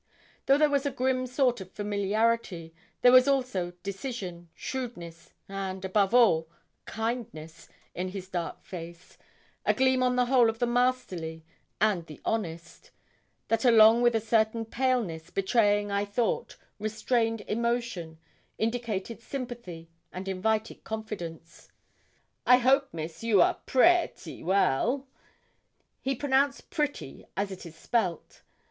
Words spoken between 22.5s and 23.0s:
hope,